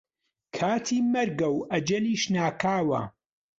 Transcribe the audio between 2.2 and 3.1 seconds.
ناکاوە